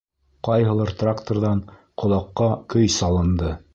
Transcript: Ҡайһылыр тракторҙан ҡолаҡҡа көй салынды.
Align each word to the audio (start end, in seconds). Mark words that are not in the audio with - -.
Ҡайһылыр 0.47 0.93
тракторҙан 1.01 1.61
ҡолаҡҡа 2.05 2.49
көй 2.75 2.91
салынды. 2.95 3.53